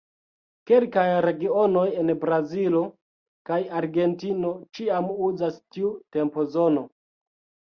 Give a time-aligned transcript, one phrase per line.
[0.69, 2.81] Kelkaj regionoj en Brazilo
[3.51, 6.89] kaj Argentino ĉiam uzas tiu tempozono.